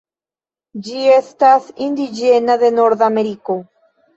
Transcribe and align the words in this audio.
Ĝi 0.87 1.03
estas 1.17 1.67
indiĝena 1.89 2.59
de 2.65 2.73
Nordameriko. 2.81 3.61